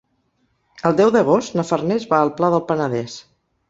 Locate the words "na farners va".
1.61-2.25